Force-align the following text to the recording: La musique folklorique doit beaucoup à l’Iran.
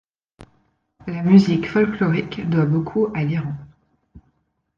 La 1.05 1.21
musique 1.21 1.69
folklorique 1.69 2.49
doit 2.49 2.65
beaucoup 2.65 3.09
à 3.13 3.23
l’Iran. 3.23 3.53